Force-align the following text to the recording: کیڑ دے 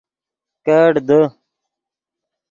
کیڑ 0.65 0.91
دے 1.07 1.21